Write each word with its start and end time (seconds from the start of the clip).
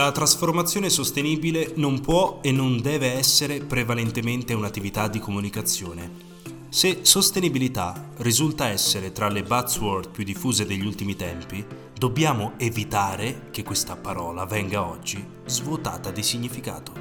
La 0.00 0.12
trasformazione 0.12 0.88
sostenibile 0.88 1.72
non 1.74 2.00
può 2.00 2.38
e 2.40 2.52
non 2.52 2.80
deve 2.80 3.12
essere 3.12 3.60
prevalentemente 3.60 4.54
un'attività 4.54 5.08
di 5.08 5.18
comunicazione. 5.18 6.10
Se 6.70 7.00
sostenibilità 7.02 8.08
risulta 8.16 8.68
essere 8.68 9.12
tra 9.12 9.28
le 9.28 9.42
buzzword 9.42 10.08
più 10.08 10.24
diffuse 10.24 10.64
degli 10.64 10.86
ultimi 10.86 11.16
tempi, 11.16 11.62
dobbiamo 11.94 12.54
evitare 12.56 13.48
che 13.50 13.62
questa 13.62 13.94
parola 13.94 14.46
venga 14.46 14.88
oggi 14.88 15.22
svuotata 15.44 16.10
di 16.10 16.22
significato. 16.22 16.92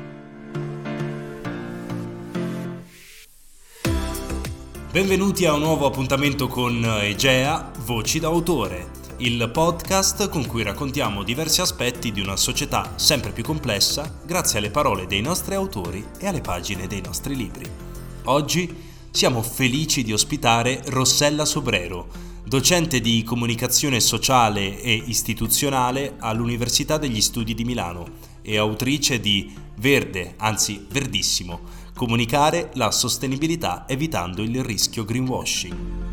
Benvenuti 4.91 5.45
a 5.45 5.53
un 5.53 5.61
nuovo 5.61 5.85
appuntamento 5.85 6.47
con 6.47 6.83
Egea, 6.83 7.71
Voci 7.85 8.19
d'autore 8.19 8.98
il 9.19 9.49
podcast 9.51 10.29
con 10.29 10.45
cui 10.45 10.63
raccontiamo 10.63 11.23
diversi 11.23 11.59
aspetti 11.59 12.13
di 12.13 12.21
una 12.21 12.37
società 12.37 12.93
sempre 12.95 13.31
più 13.31 13.43
complessa 13.43 14.21
grazie 14.25 14.59
alle 14.59 14.69
parole 14.69 15.07
dei 15.07 15.19
nostri 15.19 15.55
autori 15.55 16.05
e 16.19 16.27
alle 16.27 16.39
pagine 16.39 16.87
dei 16.87 17.01
nostri 17.01 17.35
libri. 17.35 17.69
Oggi 18.25 18.73
siamo 19.11 19.41
felici 19.41 20.03
di 20.03 20.13
ospitare 20.13 20.81
Rossella 20.85 21.43
Sobrero, 21.43 22.07
docente 22.45 23.01
di 23.01 23.21
comunicazione 23.23 23.99
sociale 23.99 24.81
e 24.81 24.93
istituzionale 24.93 26.15
all'Università 26.19 26.97
degli 26.97 27.19
Studi 27.19 27.53
di 27.53 27.65
Milano 27.65 28.07
e 28.41 28.57
autrice 28.57 29.19
di 29.19 29.53
Verde, 29.75 30.35
anzi 30.37 30.85
Verdissimo, 30.89 31.59
comunicare 31.93 32.71
la 32.75 32.89
sostenibilità 32.91 33.83
evitando 33.85 34.41
il 34.43 34.63
rischio 34.63 35.03
greenwashing. 35.03 36.08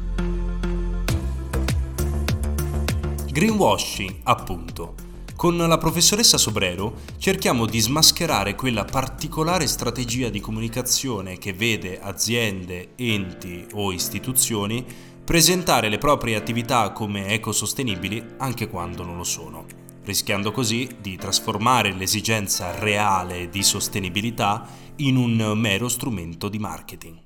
Greenwashing, 3.36 4.20
appunto. 4.22 4.94
Con 5.36 5.58
la 5.58 5.76
professoressa 5.76 6.38
Sobrero 6.38 6.94
cerchiamo 7.18 7.66
di 7.66 7.78
smascherare 7.80 8.54
quella 8.54 8.86
particolare 8.86 9.66
strategia 9.66 10.30
di 10.30 10.40
comunicazione 10.40 11.36
che 11.36 11.52
vede 11.52 12.00
aziende, 12.00 12.94
enti 12.96 13.66
o 13.74 13.92
istituzioni 13.92 14.82
presentare 15.22 15.90
le 15.90 15.98
proprie 15.98 16.34
attività 16.34 16.92
come 16.92 17.26
ecosostenibili 17.28 18.24
anche 18.38 18.68
quando 18.68 19.04
non 19.04 19.18
lo 19.18 19.24
sono, 19.24 19.66
rischiando 20.04 20.50
così 20.50 20.88
di 20.98 21.18
trasformare 21.18 21.92
l'esigenza 21.92 22.78
reale 22.78 23.50
di 23.50 23.62
sostenibilità 23.62 24.66
in 24.96 25.16
un 25.16 25.52
mero 25.58 25.90
strumento 25.90 26.48
di 26.48 26.58
marketing. 26.58 27.25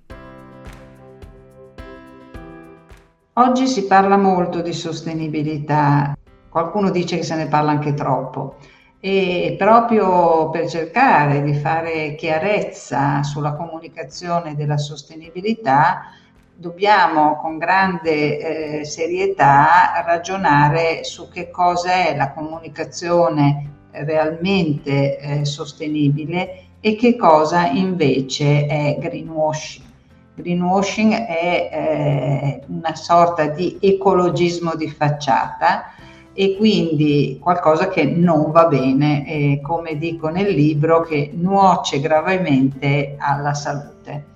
Oggi 3.35 3.69
si 3.69 3.87
parla 3.87 4.17
molto 4.17 4.61
di 4.61 4.73
sostenibilità, 4.73 6.17
qualcuno 6.49 6.91
dice 6.91 7.17
che 7.17 7.23
se 7.23 7.37
ne 7.37 7.47
parla 7.47 7.71
anche 7.71 7.95
troppo 7.95 8.57
e 8.99 9.55
proprio 9.57 10.51
per 10.51 10.69
cercare 10.69 11.41
di 11.43 11.55
fare 11.55 12.17
chiarezza 12.17 13.23
sulla 13.23 13.55
comunicazione 13.55 14.57
della 14.57 14.77
sostenibilità 14.77 16.11
dobbiamo 16.57 17.37
con 17.37 17.57
grande 17.57 18.81
eh, 18.81 18.85
serietà 18.85 20.03
ragionare 20.05 21.05
su 21.05 21.29
che 21.31 21.51
cosa 21.51 22.09
è 22.09 22.17
la 22.17 22.33
comunicazione 22.33 23.87
realmente 23.93 25.19
eh, 25.19 25.45
sostenibile 25.45 26.65
e 26.81 26.97
che 26.97 27.15
cosa 27.15 27.69
invece 27.69 28.67
è 28.67 28.97
greenwashing. 28.99 29.90
Greenwashing 30.35 31.13
è 31.13 31.71
eh, 31.73 32.63
una 32.69 32.95
sorta 32.95 33.47
di 33.47 33.79
ecologismo 33.81 34.75
di 34.75 34.89
facciata 34.89 35.93
e 36.33 36.57
quindi 36.57 37.39
qualcosa 37.41 37.89
che 37.89 38.05
non 38.05 38.51
va 38.51 38.67
bene, 38.67 39.27
eh, 39.27 39.61
come 39.63 39.97
dico 39.97 40.29
nel 40.29 40.53
libro, 40.53 41.03
che 41.03 41.31
nuoce 41.35 42.01
gravemente 42.01 43.17
alla 43.19 43.53
salute 43.55 44.27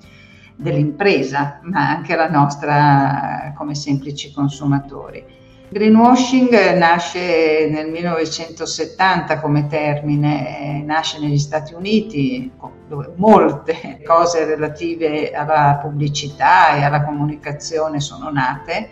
dell'impresa, 0.56 1.60
ma 1.62 1.88
anche 1.88 2.12
alla 2.14 2.28
nostra 2.28 3.52
come 3.56 3.74
semplici 3.74 4.32
consumatori. 4.32 5.42
Greenwashing 5.74 6.76
nasce 6.76 7.66
nel 7.68 7.90
1970 7.90 9.40
come 9.40 9.66
termine, 9.66 10.84
nasce 10.84 11.18
negli 11.18 11.36
Stati 11.36 11.74
Uniti 11.74 12.48
dove 12.86 13.10
molte 13.16 14.00
cose 14.06 14.44
relative 14.44 15.32
alla 15.32 15.80
pubblicità 15.82 16.76
e 16.76 16.84
alla 16.84 17.02
comunicazione 17.02 17.98
sono 17.98 18.30
nate 18.30 18.88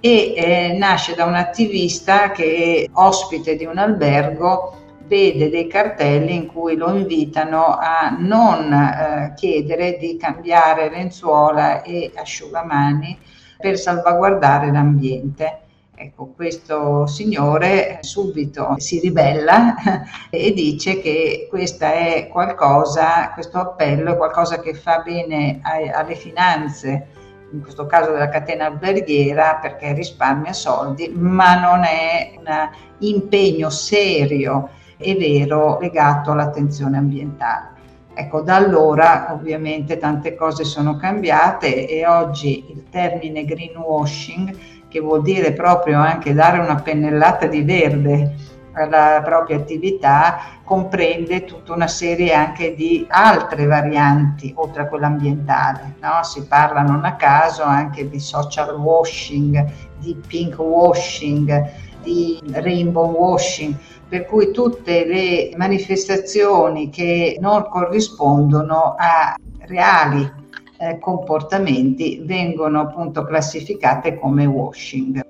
e 0.00 0.32
eh, 0.34 0.76
nasce 0.78 1.14
da 1.14 1.26
un 1.26 1.34
attivista 1.34 2.30
che 2.30 2.88
ospite 2.90 3.54
di 3.54 3.66
un 3.66 3.76
albergo 3.76 4.74
vede 5.06 5.50
dei 5.50 5.66
cartelli 5.66 6.34
in 6.34 6.46
cui 6.46 6.76
lo 6.76 6.94
invitano 6.94 7.76
a 7.78 8.16
non 8.18 8.72
eh, 8.72 9.34
chiedere 9.36 9.98
di 9.98 10.16
cambiare 10.16 10.88
lenzuola 10.88 11.82
e 11.82 12.10
asciugamani 12.16 13.18
per 13.58 13.78
salvaguardare 13.78 14.72
l'ambiente 14.72 15.61
Ecco, 16.04 16.32
questo 16.34 17.06
signore 17.06 17.98
subito 18.00 18.74
si 18.78 18.98
ribella 18.98 19.76
e 20.30 20.52
dice 20.52 21.00
che 21.00 21.46
questa 21.48 21.92
è 21.92 22.26
qualcosa, 22.28 23.30
questo 23.32 23.60
appello 23.60 24.14
è 24.14 24.16
qualcosa 24.16 24.58
che 24.58 24.74
fa 24.74 24.98
bene 24.98 25.60
alle 25.62 26.16
finanze, 26.16 27.06
in 27.52 27.62
questo 27.62 27.86
caso 27.86 28.10
della 28.10 28.30
catena 28.30 28.66
alberghiera, 28.66 29.60
perché 29.62 29.92
risparmia 29.92 30.52
soldi, 30.52 31.08
ma 31.08 31.60
non 31.60 31.84
è 31.84 32.32
un 32.36 32.70
impegno 32.98 33.70
serio 33.70 34.70
e 34.96 35.14
vero 35.14 35.78
legato 35.78 36.32
all'attenzione 36.32 36.96
ambientale. 36.96 37.70
Ecco, 38.14 38.40
da 38.40 38.56
allora 38.56 39.28
ovviamente 39.32 39.98
tante 39.98 40.34
cose 40.34 40.64
sono 40.64 40.96
cambiate 40.96 41.86
e 41.86 42.04
oggi 42.08 42.72
il 42.72 42.88
termine 42.90 43.44
greenwashing 43.44 44.80
che 44.92 45.00
vuol 45.00 45.22
dire 45.22 45.54
proprio 45.54 45.98
anche 45.98 46.34
dare 46.34 46.58
una 46.58 46.76
pennellata 46.76 47.46
di 47.46 47.62
verde 47.62 48.34
alla 48.74 49.22
propria 49.24 49.56
attività, 49.56 50.38
comprende 50.62 51.44
tutta 51.44 51.72
una 51.72 51.88
serie 51.88 52.34
anche 52.34 52.74
di 52.74 53.06
altre 53.08 53.64
varianti 53.64 54.52
oltre 54.54 54.82
a 54.82 54.86
quella 54.88 55.06
ambientale. 55.06 55.94
No? 56.00 56.22
Si 56.22 56.46
parla 56.46 56.82
non 56.82 57.04
a 57.04 57.16
caso 57.16 57.62
anche 57.62 58.08
di 58.08 58.20
social 58.20 58.74
washing, 58.76 59.64
di 59.98 60.14
pink 60.26 60.58
washing, 60.58 61.70
di 62.02 62.38
rainbow 62.52 63.10
washing, 63.10 63.74
per 64.08 64.26
cui 64.26 64.52
tutte 64.52 65.06
le 65.06 65.56
manifestazioni 65.56 66.90
che 66.90 67.38
non 67.40 67.66
corrispondono 67.68 68.94
a 68.98 69.34
reali 69.60 70.40
eh, 70.82 70.98
comportamenti 70.98 72.20
vengono 72.24 72.80
appunto 72.80 73.22
classificate 73.22 74.18
come 74.18 74.46
washing. 74.46 75.24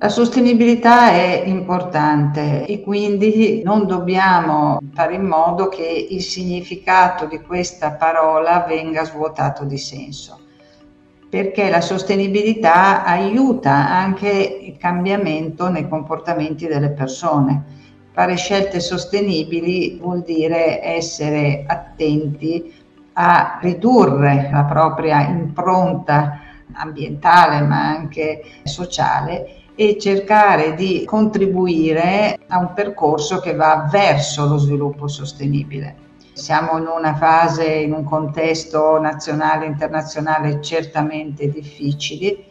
La 0.00 0.08
sostenibilità 0.08 1.10
è 1.10 1.42
importante 1.46 2.64
e 2.66 2.80
quindi 2.82 3.62
non 3.64 3.84
dobbiamo 3.84 4.78
fare 4.94 5.14
in 5.14 5.24
modo 5.24 5.66
che 5.66 6.06
il 6.10 6.22
significato 6.22 7.26
di 7.26 7.40
questa 7.40 7.94
parola 7.94 8.64
venga 8.68 9.04
svuotato 9.04 9.64
di 9.64 9.76
senso, 9.76 10.38
perché 11.28 11.68
la 11.70 11.80
sostenibilità 11.80 13.02
aiuta 13.02 13.72
anche 13.72 14.28
il 14.28 14.76
cambiamento 14.76 15.68
nei 15.68 15.88
comportamenti 15.88 16.68
delle 16.68 16.90
persone 16.90 17.77
Fare 18.12 18.36
scelte 18.36 18.80
sostenibili 18.80 19.98
vuol 20.00 20.22
dire 20.22 20.82
essere 20.82 21.64
attenti 21.66 22.74
a 23.12 23.58
ridurre 23.60 24.48
la 24.52 24.64
propria 24.64 25.26
impronta 25.26 26.40
ambientale 26.72 27.60
ma 27.60 27.88
anche 27.88 28.42
sociale 28.64 29.58
e 29.74 29.96
cercare 29.98 30.74
di 30.74 31.04
contribuire 31.04 32.38
a 32.48 32.58
un 32.58 32.72
percorso 32.74 33.38
che 33.38 33.54
va 33.54 33.88
verso 33.90 34.46
lo 34.46 34.56
sviluppo 34.56 35.06
sostenibile. 35.06 36.06
Siamo 36.32 36.78
in 36.78 36.86
una 36.86 37.14
fase, 37.14 37.64
in 37.64 37.92
un 37.92 38.04
contesto 38.04 38.98
nazionale 39.00 39.64
e 39.64 39.68
internazionale 39.68 40.60
certamente 40.60 41.48
difficili, 41.48 42.44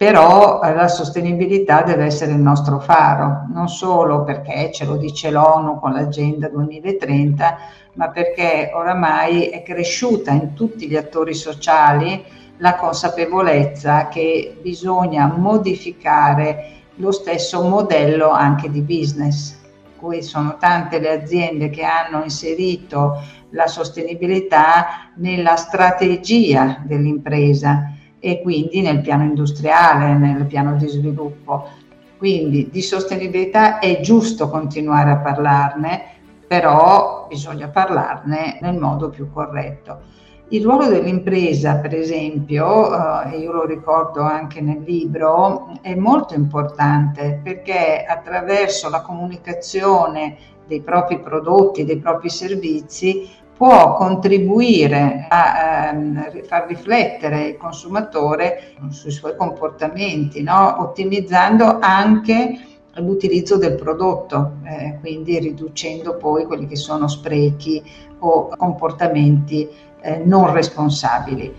però 0.00 0.62
eh, 0.62 0.72
la 0.72 0.88
sostenibilità 0.88 1.82
deve 1.82 2.06
essere 2.06 2.32
il 2.32 2.38
nostro 2.38 2.78
faro, 2.78 3.44
non 3.52 3.68
solo 3.68 4.24
perché 4.24 4.70
ce 4.72 4.86
lo 4.86 4.96
dice 4.96 5.30
l'ONU 5.30 5.78
con 5.78 5.92
l'Agenda 5.92 6.48
2030, 6.48 7.58
ma 7.96 8.08
perché 8.08 8.70
oramai 8.72 9.48
è 9.48 9.62
cresciuta 9.62 10.30
in 10.30 10.54
tutti 10.54 10.88
gli 10.88 10.96
attori 10.96 11.34
sociali 11.34 12.24
la 12.56 12.76
consapevolezza 12.76 14.08
che 14.08 14.56
bisogna 14.62 15.26
modificare 15.36 16.76
lo 16.94 17.12
stesso 17.12 17.62
modello 17.68 18.30
anche 18.30 18.70
di 18.70 18.80
business. 18.80 19.54
Qui 19.96 20.22
sono 20.22 20.56
tante 20.58 20.98
le 20.98 21.10
aziende 21.10 21.68
che 21.68 21.84
hanno 21.84 22.22
inserito 22.22 23.20
la 23.50 23.66
sostenibilità 23.66 25.10
nella 25.16 25.56
strategia 25.56 26.80
dell'impresa 26.86 27.96
e 28.20 28.40
quindi 28.42 28.82
nel 28.82 29.00
piano 29.00 29.24
industriale, 29.24 30.16
nel 30.16 30.46
piano 30.46 30.76
di 30.76 30.86
sviluppo. 30.86 31.68
Quindi 32.18 32.68
di 32.70 32.82
sostenibilità 32.82 33.78
è 33.78 34.00
giusto 34.00 34.50
continuare 34.50 35.10
a 35.10 35.16
parlarne, 35.16 36.02
però 36.46 37.26
bisogna 37.28 37.68
parlarne 37.68 38.58
nel 38.60 38.76
modo 38.78 39.08
più 39.08 39.32
corretto. 39.32 40.18
Il 40.52 40.64
ruolo 40.64 40.88
dell'impresa, 40.88 41.76
per 41.76 41.94
esempio, 41.94 42.92
eh, 42.92 43.38
io 43.38 43.52
lo 43.52 43.64
ricordo 43.64 44.20
anche 44.22 44.60
nel 44.60 44.82
libro, 44.82 45.78
è 45.80 45.94
molto 45.94 46.34
importante 46.34 47.40
perché 47.42 48.04
attraverso 48.04 48.90
la 48.90 49.00
comunicazione 49.00 50.36
dei 50.66 50.80
propri 50.80 51.20
prodotti, 51.20 51.84
dei 51.84 51.98
propri 51.98 52.30
servizi, 52.30 53.30
può 53.60 53.92
contribuire 53.92 55.26
a 55.28 55.90
ehm, 55.90 56.44
far 56.44 56.66
riflettere 56.66 57.48
il 57.48 57.56
consumatore 57.58 58.72
sui 58.88 59.10
suoi 59.10 59.36
comportamenti, 59.36 60.42
no? 60.42 60.80
ottimizzando 60.80 61.76
anche 61.78 62.58
l'utilizzo 62.94 63.58
del 63.58 63.74
prodotto, 63.74 64.52
eh, 64.64 64.96
quindi 65.00 65.38
riducendo 65.38 66.16
poi 66.16 66.46
quelli 66.46 66.66
che 66.66 66.76
sono 66.76 67.06
sprechi 67.06 67.82
o 68.20 68.48
comportamenti 68.48 69.68
eh, 70.00 70.22
non 70.24 70.54
responsabili. 70.54 71.54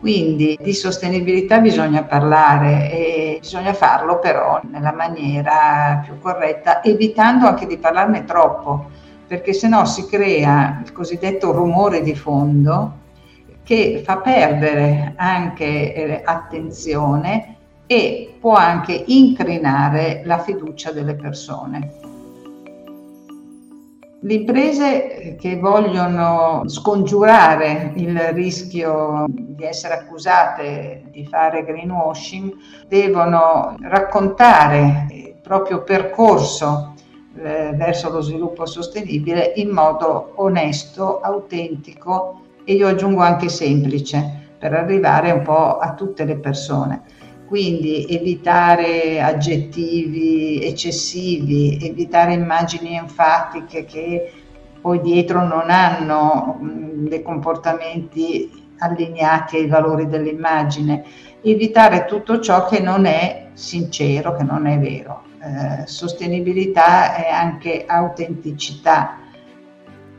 Quindi 0.00 0.58
di 0.58 0.72
sostenibilità 0.72 1.58
bisogna 1.58 2.02
parlare 2.02 2.90
e 2.90 3.36
bisogna 3.40 3.74
farlo 3.74 4.18
però 4.20 4.58
nella 4.70 4.94
maniera 4.94 6.00
più 6.02 6.18
corretta, 6.18 6.82
evitando 6.82 7.46
anche 7.46 7.66
di 7.66 7.76
parlarne 7.76 8.24
troppo 8.24 9.00
perché 9.32 9.54
sennò 9.54 9.86
si 9.86 10.04
crea 10.04 10.82
il 10.84 10.92
cosiddetto 10.92 11.52
rumore 11.52 12.02
di 12.02 12.14
fondo 12.14 12.98
che 13.62 14.02
fa 14.04 14.18
perdere 14.18 15.14
anche 15.16 15.94
eh, 15.94 16.22
attenzione 16.22 17.56
e 17.86 18.34
può 18.38 18.52
anche 18.52 19.04
incrinare 19.06 20.20
la 20.26 20.38
fiducia 20.38 20.92
delle 20.92 21.14
persone. 21.14 21.92
Le 24.20 24.34
imprese 24.34 25.36
che 25.40 25.58
vogliono 25.58 26.68
scongiurare 26.68 27.92
il 27.94 28.18
rischio 28.34 29.24
di 29.28 29.64
essere 29.64 29.94
accusate 29.94 31.04
di 31.10 31.24
fare 31.24 31.64
greenwashing 31.64 32.52
devono 32.86 33.76
raccontare 33.80 35.06
il 35.10 35.34
proprio 35.42 35.82
percorso 35.84 36.91
eh, 37.34 37.72
verso 37.74 38.10
lo 38.10 38.20
sviluppo 38.20 38.66
sostenibile 38.66 39.52
in 39.56 39.70
modo 39.70 40.32
onesto, 40.36 41.20
autentico 41.20 42.40
e 42.64 42.74
io 42.74 42.88
aggiungo 42.88 43.22
anche 43.22 43.48
semplice 43.48 44.50
per 44.58 44.74
arrivare 44.74 45.30
un 45.30 45.42
po' 45.42 45.78
a 45.78 45.94
tutte 45.94 46.24
le 46.24 46.36
persone. 46.36 47.02
Quindi 47.46 48.06
evitare 48.06 49.20
aggettivi 49.20 50.62
eccessivi, 50.62 51.78
evitare 51.82 52.32
immagini 52.32 52.96
enfatiche 52.96 53.84
che 53.84 54.32
poi 54.80 55.00
dietro 55.00 55.46
non 55.46 55.68
hanno 55.68 56.56
mh, 56.60 57.08
dei 57.08 57.22
comportamenti 57.22 58.50
allineati 58.78 59.56
ai 59.56 59.66
valori 59.66 60.06
dell'immagine, 60.06 61.04
evitare 61.42 62.04
tutto 62.04 62.40
ciò 62.40 62.66
che 62.66 62.80
non 62.80 63.04
è 63.04 63.41
sincero, 63.52 64.34
che 64.34 64.42
non 64.42 64.66
è 64.66 64.78
vero. 64.78 65.24
Eh, 65.42 65.86
sostenibilità 65.86 67.16
e 67.16 67.28
anche 67.28 67.84
autenticità. 67.86 69.18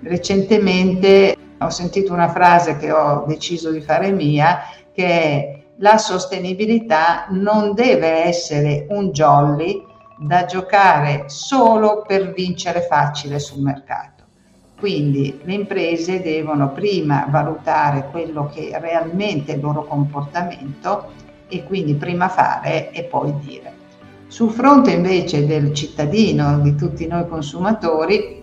Recentemente 0.02 1.38
ho 1.60 1.70
sentito 1.70 2.12
una 2.14 2.30
frase 2.30 2.78
che 2.78 2.92
ho 2.92 3.24
deciso 3.26 3.72
di 3.72 3.82
fare 3.82 4.12
mia, 4.12 4.60
che 4.94 5.06
è 5.06 5.62
la 5.78 5.98
sostenibilità 5.98 7.28
non 7.30 7.74
deve 7.74 8.26
essere 8.26 8.86
un 8.90 9.12
jolly 9.12 9.84
da 10.18 10.46
giocare 10.46 11.24
solo 11.28 12.04
per 12.06 12.32
vincere 12.34 12.82
facile 12.82 13.40
sul 13.40 13.62
mercato. 13.62 14.24
Quindi 14.78 15.40
le 15.44 15.54
imprese 15.54 16.22
devono 16.22 16.72
prima 16.72 17.26
valutare 17.30 18.10
quello 18.12 18.50
che 18.54 18.70
è 18.70 18.80
realmente 18.80 19.54
il 19.54 19.62
loro 19.62 19.86
comportamento 19.86 21.12
e 21.54 21.64
quindi 21.64 21.94
prima 21.94 22.28
fare 22.30 22.92
e 22.92 23.04
poi 23.04 23.34
dire. 23.40 23.72
Sul 24.28 24.50
fronte 24.50 24.92
invece 24.92 25.46
del 25.46 25.74
cittadino, 25.74 26.60
di 26.60 26.76
tutti 26.76 27.06
noi 27.06 27.28
consumatori, 27.28 28.42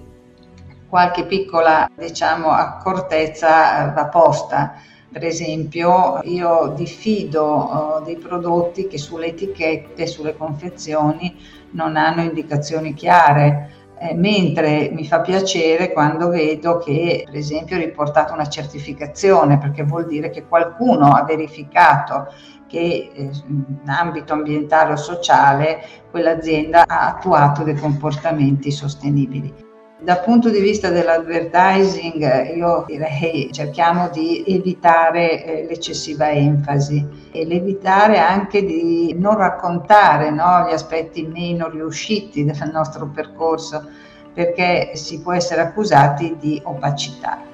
qualche 0.88 1.24
piccola 1.26 1.88
diciamo, 1.96 2.50
accortezza 2.50 3.90
va 3.94 4.06
posta. 4.06 4.74
Per 5.10 5.24
esempio, 5.24 6.20
io 6.22 6.72
diffido 6.76 7.98
uh, 7.98 8.04
dei 8.04 8.16
prodotti 8.16 8.86
che 8.86 8.98
sulle 8.98 9.26
etichette, 9.26 10.06
sulle 10.06 10.36
confezioni 10.36 11.36
non 11.72 11.96
hanno 11.96 12.22
indicazioni 12.22 12.94
chiare, 12.94 13.70
eh, 13.98 14.14
mentre 14.14 14.90
mi 14.92 15.04
fa 15.04 15.20
piacere 15.20 15.92
quando 15.92 16.28
vedo 16.28 16.78
che, 16.78 17.24
per 17.26 17.36
esempio, 17.36 17.76
è 17.76 17.80
riportata 17.80 18.32
una 18.32 18.48
certificazione, 18.48 19.58
perché 19.58 19.82
vuol 19.82 20.06
dire 20.06 20.30
che 20.30 20.46
qualcuno 20.46 21.08
ha 21.08 21.24
verificato 21.24 22.28
che 22.70 23.10
eh, 23.12 23.30
in 23.48 23.82
ambito 23.86 24.32
ambientale 24.32 24.92
o 24.92 24.96
sociale 24.96 25.84
quell'azienda 26.10 26.84
ha 26.86 27.08
attuato 27.08 27.64
dei 27.64 27.74
comportamenti 27.74 28.70
sostenibili. 28.70 29.68
Dal 30.02 30.22
punto 30.22 30.48
di 30.48 30.60
vista 30.60 30.88
dell'advertising 30.88 32.56
io 32.56 32.84
direi 32.86 33.52
cerchiamo 33.52 34.08
di 34.08 34.42
evitare 34.46 35.44
eh, 35.44 35.66
l'eccessiva 35.66 36.30
enfasi 36.30 37.28
e 37.30 37.44
l'evitare 37.44 38.18
anche 38.18 38.64
di 38.64 39.14
non 39.18 39.36
raccontare 39.36 40.30
no, 40.30 40.66
gli 40.66 40.72
aspetti 40.72 41.26
meno 41.26 41.68
riusciti 41.68 42.46
del 42.46 42.70
nostro 42.72 43.08
percorso 43.08 43.86
perché 44.32 44.92
si 44.94 45.20
può 45.20 45.32
essere 45.34 45.60
accusati 45.60 46.34
di 46.40 46.58
opacità. 46.64 47.49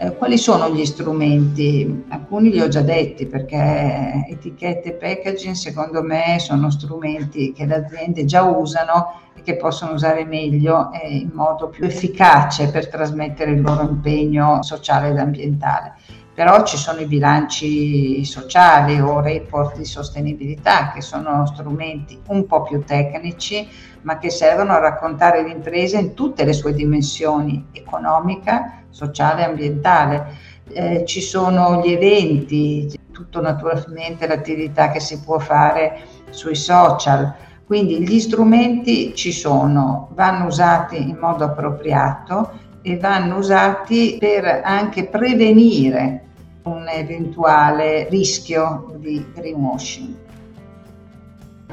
Eh, 0.00 0.14
quali 0.14 0.38
sono 0.38 0.70
gli 0.70 0.84
strumenti? 0.84 2.04
Alcuni 2.10 2.50
li 2.50 2.60
ho 2.60 2.68
già 2.68 2.82
detti 2.82 3.26
perché 3.26 4.26
etichette 4.28 4.90
e 4.90 4.92
packaging 4.92 5.56
secondo 5.56 6.04
me 6.04 6.36
sono 6.38 6.70
strumenti 6.70 7.52
che 7.52 7.66
le 7.66 7.84
aziende 7.84 8.24
già 8.24 8.44
usano 8.44 9.22
e 9.34 9.42
che 9.42 9.56
possono 9.56 9.94
usare 9.94 10.24
meglio 10.24 10.92
e 10.92 11.16
in 11.16 11.30
modo 11.32 11.66
più 11.66 11.84
efficace 11.84 12.70
per 12.70 12.88
trasmettere 12.88 13.50
il 13.50 13.60
loro 13.60 13.82
impegno 13.82 14.62
sociale 14.62 15.08
ed 15.08 15.18
ambientale. 15.18 15.94
Però 16.38 16.62
ci 16.62 16.76
sono 16.76 17.00
i 17.00 17.06
bilanci 17.06 18.24
sociali 18.24 19.00
o 19.00 19.20
report 19.20 19.76
di 19.76 19.84
sostenibilità 19.84 20.92
che 20.92 21.00
sono 21.00 21.44
strumenti 21.46 22.16
un 22.28 22.46
po' 22.46 22.62
più 22.62 22.84
tecnici 22.84 23.66
ma 24.02 24.18
che 24.18 24.30
servono 24.30 24.70
a 24.70 24.78
raccontare 24.78 25.42
l'impresa 25.42 25.98
in 25.98 26.14
tutte 26.14 26.44
le 26.44 26.52
sue 26.52 26.74
dimensioni 26.74 27.70
economica, 27.72 28.84
sociale 28.90 29.40
e 29.40 29.44
ambientale. 29.46 30.26
Eh, 30.68 31.04
ci 31.06 31.20
sono 31.20 31.82
gli 31.84 31.90
eventi, 31.90 32.96
tutto 33.10 33.40
naturalmente 33.40 34.28
l'attività 34.28 34.92
che 34.92 35.00
si 35.00 35.18
può 35.18 35.40
fare 35.40 36.02
sui 36.30 36.54
social. 36.54 37.34
Quindi 37.66 38.06
gli 38.06 38.20
strumenti 38.20 39.12
ci 39.16 39.32
sono, 39.32 40.10
vanno 40.12 40.46
usati 40.46 41.02
in 41.02 41.16
modo 41.18 41.42
appropriato 41.42 42.52
e 42.80 42.96
vanno 42.96 43.38
usati 43.38 44.18
per 44.20 44.60
anche 44.62 45.06
prevenire 45.06 46.26
un 46.68 46.88
eventuale 46.88 48.08
rischio 48.08 48.92
di 48.96 49.24
greenwashing. 49.34 50.26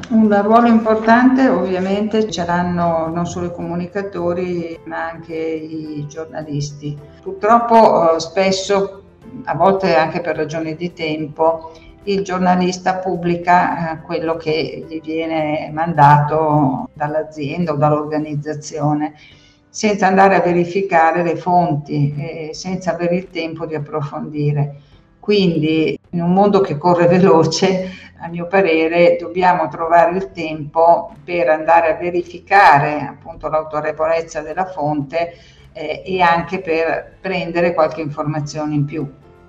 Un 0.10 0.42
ruolo 0.42 0.68
importante 0.68 1.48
ovviamente 1.48 2.30
ce 2.30 2.46
l'hanno 2.46 3.08
non 3.08 3.26
solo 3.26 3.48
i 3.48 3.52
comunicatori 3.54 4.80
ma 4.86 5.10
anche 5.10 5.36
i 5.36 6.06
giornalisti. 6.08 6.98
Purtroppo 7.22 8.16
eh, 8.16 8.20
spesso, 8.20 9.04
a 9.46 9.56
volte 9.56 9.96
anche 9.96 10.22
per 10.22 10.36
ragioni 10.36 10.76
di 10.76 10.94
tempo, 10.94 11.72
il 12.04 12.24
giornalista 12.24 12.98
pubblica 12.98 13.94
eh, 13.94 14.02
quello 14.02 14.36
che 14.36 14.86
gli 14.88 15.02
viene 15.02 15.72
mandato 15.74 16.90
dall'azienda 16.94 17.72
o 17.72 17.76
dall'organizzazione 17.76 19.14
senza 19.76 20.08
andare 20.08 20.36
a 20.36 20.40
verificare 20.40 21.22
le 21.22 21.36
fonti 21.36 22.16
e 22.18 22.54
senza 22.54 22.94
avere 22.94 23.18
il 23.18 23.30
tempo 23.30 23.66
di 23.66 23.76
approfondire. 23.76 24.80
Quindi 25.20 26.00
in 26.12 26.22
un 26.22 26.32
mondo 26.32 26.62
che 26.62 26.78
corre 26.78 27.08
veloce, 27.08 27.92
a 28.22 28.30
mio 28.30 28.48
parere, 28.48 29.18
dobbiamo 29.20 29.68
trovare 29.68 30.16
il 30.16 30.32
tempo 30.32 31.14
per 31.26 31.50
andare 31.50 31.92
a 31.92 31.98
verificare 31.98 33.02
appunto 33.02 33.50
l'autorevolezza 33.50 34.40
della 34.40 34.66
fonte 34.66 35.34
eh, 35.74 36.04
e 36.06 36.22
anche 36.22 36.62
per 36.62 37.18
prendere 37.20 37.74
qualche 37.74 38.00
informazione 38.00 38.76
in 38.76 38.86
più 38.86 39.06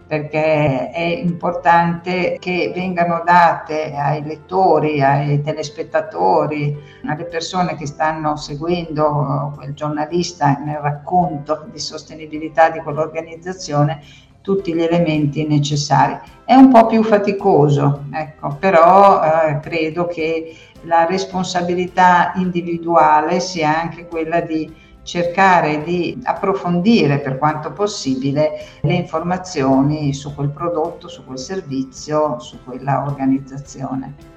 perché 0.06 0.90
è 0.90 1.02
importante 1.02 2.36
che 2.38 2.70
vengano 2.74 3.22
date 3.24 3.92
ai 3.94 4.22
lettori, 4.22 5.02
ai 5.02 5.42
telespettatori, 5.42 6.76
alle 7.04 7.24
persone 7.24 7.74
che 7.76 7.86
stanno 7.86 8.36
seguendo 8.36 9.52
quel 9.56 9.74
giornalista 9.74 10.58
nel 10.58 10.78
racconto 10.78 11.66
di 11.72 11.80
sostenibilità 11.80 12.70
di 12.70 12.80
quell'organizzazione 12.80 14.00
tutti 14.46 14.72
gli 14.72 14.82
elementi 14.82 15.44
necessari. 15.44 16.16
È 16.44 16.54
un 16.54 16.70
po' 16.70 16.86
più 16.86 17.02
faticoso, 17.02 18.04
ecco, 18.12 18.56
però 18.60 19.20
eh, 19.20 19.58
credo 19.58 20.06
che 20.06 20.56
la 20.82 21.04
responsabilità 21.04 22.30
individuale 22.36 23.40
sia 23.40 23.80
anche 23.80 24.06
quella 24.06 24.40
di 24.40 24.72
cercare 25.06 25.84
di 25.84 26.20
approfondire 26.24 27.20
per 27.20 27.38
quanto 27.38 27.70
possibile 27.70 28.50
le 28.80 28.94
informazioni 28.94 30.12
su 30.12 30.34
quel 30.34 30.50
prodotto, 30.50 31.06
su 31.06 31.24
quel 31.24 31.38
servizio, 31.38 32.40
su 32.40 32.58
quella 32.64 33.04
organizzazione. 33.06 34.34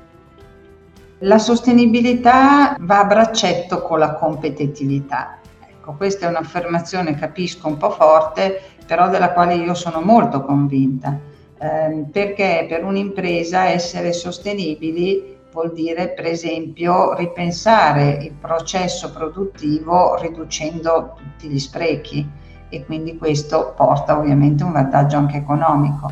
La 1.23 1.39
sostenibilità 1.39 2.77
va 2.79 2.99
a 2.99 3.05
braccetto 3.05 3.81
con 3.81 3.97
la 3.99 4.13
competitività. 4.13 5.39
Ecco, 5.67 5.93
questa 5.93 6.27
è 6.27 6.29
un'affermazione, 6.29 7.15
capisco, 7.15 7.67
un 7.67 7.77
po' 7.77 7.89
forte, 7.89 8.61
però 8.85 9.09
della 9.09 9.33
quale 9.33 9.55
io 9.55 9.73
sono 9.73 10.01
molto 10.01 10.43
convinta, 10.43 11.19
eh, 11.57 12.05
perché 12.11 12.67
per 12.69 12.85
un'impresa 12.85 13.65
essere 13.65 14.13
sostenibili 14.13 15.38
vuol 15.59 15.73
dire 15.73 16.07
per 16.09 16.25
esempio 16.25 17.13
ripensare 17.15 18.11
il 18.21 18.31
processo 18.31 19.11
produttivo 19.11 20.15
riducendo 20.15 21.15
tutti 21.17 21.49
gli 21.49 21.59
sprechi 21.59 22.25
e 22.69 22.85
quindi 22.85 23.17
questo 23.17 23.73
porta 23.75 24.17
ovviamente 24.17 24.63
un 24.63 24.71
vantaggio 24.71 25.17
anche 25.17 25.35
economico, 25.35 26.09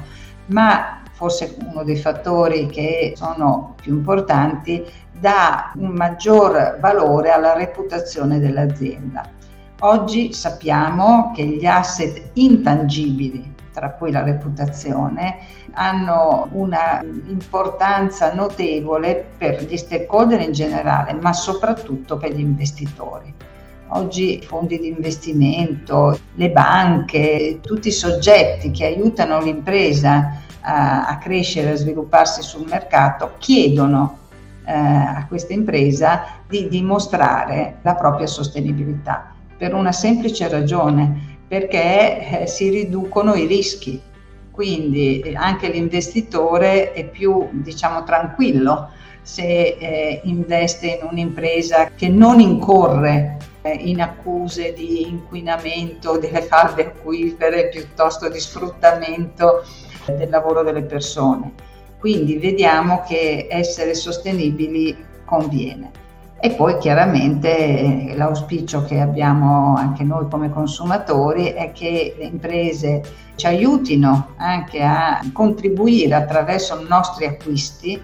ma 0.47 1.01
forse 1.13 1.55
uno 1.65 1.83
dei 1.83 1.95
fattori 1.95 2.65
che 2.65 3.13
sono 3.15 3.75
più 3.81 3.93
importanti 3.93 4.85
dà 5.17 5.71
un 5.75 5.91
maggior 5.91 6.77
valore 6.81 7.31
alla 7.31 7.53
reputazione 7.53 8.39
dell'azienda. 8.39 9.29
Oggi 9.79 10.33
sappiamo 10.33 11.31
che 11.33 11.45
gli 11.45 11.65
asset 11.65 12.31
intangibili, 12.33 13.55
tra 13.77 13.91
cui 13.91 14.09
la 14.11 14.23
reputazione, 14.23 15.37
hanno 15.73 16.47
una 16.53 16.99
importanza 17.27 18.33
notevole 18.33 19.23
per 19.37 19.63
gli 19.65 19.77
stakeholder 19.77 20.41
in 20.41 20.51
generale, 20.51 21.13
ma 21.13 21.31
soprattutto 21.31 22.17
per 22.17 22.33
gli 22.33 22.39
investitori. 22.39 23.31
Oggi 23.89 24.41
fondi 24.41 24.79
di 24.79 24.87
investimento, 24.87 26.17
le 26.33 26.49
banche, 26.49 27.59
tutti 27.61 27.89
i 27.89 27.91
soggetti 27.91 28.71
che 28.71 28.85
aiutano 28.85 29.39
l'impresa 29.41 30.41
a, 30.61 31.05
a 31.05 31.17
crescere, 31.19 31.69
a 31.69 31.75
svilupparsi 31.75 32.41
sul 32.41 32.65
mercato, 32.67 33.33
chiedono 33.37 34.17
eh, 34.65 34.73
a 34.73 35.23
questa 35.27 35.53
impresa 35.53 36.23
di 36.47 36.67
dimostrare 36.67 37.77
la 37.83 37.93
propria 37.93 38.25
sostenibilità 38.25 39.33
per 39.55 39.75
una 39.75 39.91
semplice 39.91 40.47
ragione, 40.47 41.36
perché 41.47 42.41
eh, 42.41 42.47
si 42.47 42.69
riducono 42.69 43.35
i 43.35 43.45
rischi. 43.45 44.01
Quindi 44.51 45.19
eh, 45.19 45.35
anche 45.35 45.69
l'investitore 45.69 46.93
è 46.93 47.05
più, 47.05 47.47
diciamo, 47.51 48.03
tranquillo 48.03 48.89
se 49.21 49.43
eh, 49.77 50.21
investe 50.23 50.99
in 51.01 51.07
un'impresa 51.11 51.91
che 51.95 52.07
non 52.07 52.39
incorre 52.39 53.37
eh, 53.61 53.73
in 53.73 54.01
accuse 54.01 54.71
di 54.73 55.01
inquinamento 55.01 56.17
delle 56.17 56.41
falde 56.41 56.87
acquifere 56.87 57.67
piuttosto 57.67 58.29
di 58.29 58.39
sfruttamento 58.39 59.63
del 60.05 60.29
lavoro 60.29 60.63
delle 60.63 60.83
persone. 60.83 61.51
Quindi 61.99 62.37
vediamo 62.37 63.03
che 63.05 63.47
essere 63.49 63.95
sostenibili 63.95 64.95
conviene. 65.25 65.91
E 66.39 66.51
poi 66.51 66.77
chiaramente 66.77 68.13
l'auspicio 68.15 68.83
che 68.83 68.99
abbiamo 68.99 69.75
anche 69.75 70.03
noi 70.03 70.27
come 70.29 70.51
consumatori 70.51 71.47
è 71.47 71.71
che 71.71 72.13
le 72.15 72.25
imprese 72.25 73.01
ci 73.35 73.47
aiutino 73.47 74.33
anche 74.37 74.83
a 74.83 75.19
contribuire 75.33 76.13
attraverso 76.13 76.79
i 76.79 76.85
nostri 76.87 77.25
acquisti 77.25 77.99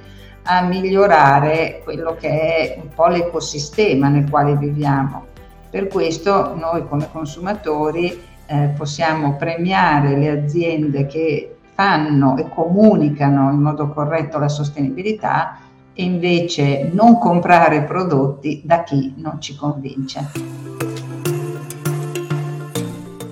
a 0.46 0.62
migliorare 0.62 1.82
quello 1.84 2.16
che 2.20 2.30
è 2.30 2.80
un 2.82 2.90
po' 2.94 3.08
l'ecosistema 3.08 4.08
nel 4.08 4.28
quale 4.28 4.58
viviamo. 4.58 5.28
Per 5.70 5.88
questo 5.88 6.56
noi 6.56 6.88
come 6.88 7.10
consumatori 7.12 8.20
eh, 8.48 8.74
possiamo 8.75 9.36
premiare 9.36 10.18
le 10.18 10.30
aziende 10.30 11.06
che 11.06 11.58
fanno 11.75 12.38
e 12.38 12.50
comunicano 12.50 13.52
in 13.52 13.60
modo 13.60 13.90
corretto 13.90 14.40
la 14.40 14.50
sostenibilità 14.50 15.58
e 15.94 16.04
invece 16.04 16.90
non 16.92 17.20
comprare 17.20 17.84
prodotti 17.84 18.62
da 18.64 18.84
chi 18.84 19.14
non 19.18 19.40
ci 19.40 19.56
convince. 19.56 20.32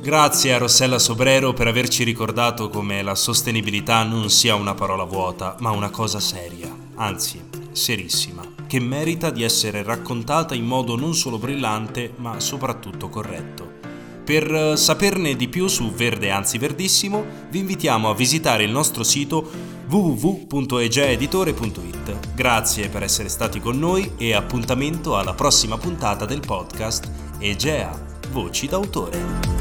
Grazie 0.01 0.53
a 0.53 0.57
Rossella 0.57 0.99
Sobrero 0.99 1.53
per 1.53 1.67
averci 1.67 2.03
ricordato 2.03 2.69
come 2.69 3.03
la 3.03 3.15
sostenibilità 3.15 4.03
non 4.03 4.29
sia 4.29 4.55
una 4.55 4.73
parola 4.73 5.03
vuota, 5.03 5.55
ma 5.59 5.69
una 5.69 5.89
cosa 5.89 6.19
seria, 6.19 6.67
anzi 6.95 7.41
serissima, 7.71 8.43
che 8.67 8.79
merita 8.79 9.29
di 9.29 9.43
essere 9.43 9.83
raccontata 9.83 10.55
in 10.55 10.65
modo 10.65 10.95
non 10.95 11.13
solo 11.13 11.37
brillante, 11.37 12.13
ma 12.17 12.39
soprattutto 12.39 13.09
corretto. 13.09 13.69
Per 14.23 14.77
saperne 14.77 15.35
di 15.35 15.47
più 15.47 15.67
su 15.67 15.91
Verde 15.91 16.31
anzi 16.31 16.57
Verdissimo, 16.57 17.23
vi 17.49 17.59
invitiamo 17.59 18.09
a 18.09 18.15
visitare 18.15 18.63
il 18.63 18.71
nostro 18.71 19.03
sito 19.03 19.47
www.egeaeditore.it. 19.87 22.20
Grazie 22.41 22.89
per 22.89 23.03
essere 23.03 23.29
stati 23.29 23.59
con 23.59 23.77
noi 23.77 24.13
e 24.17 24.33
appuntamento 24.33 25.15
alla 25.15 25.35
prossima 25.35 25.77
puntata 25.77 26.25
del 26.25 26.39
podcast 26.39 27.07
Egea, 27.37 27.91
Voci 28.31 28.65
d'autore. 28.65 29.60